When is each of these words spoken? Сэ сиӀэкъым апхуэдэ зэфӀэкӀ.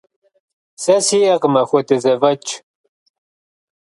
Сэ 0.81 0.95
сиӀэкъым 1.05 1.53
апхуэдэ 1.61 1.95
зэфӀэкӀ. 2.03 2.51